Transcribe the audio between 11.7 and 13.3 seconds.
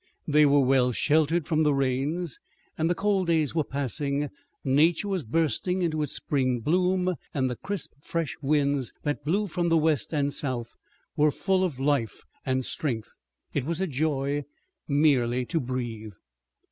life and strength.